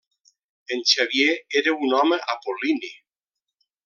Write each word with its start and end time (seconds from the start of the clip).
En 0.75 0.79
Xavier 0.93 1.35
era 1.61 1.75
un 1.87 1.93
home 2.01 2.19
apol·lini. 2.35 2.91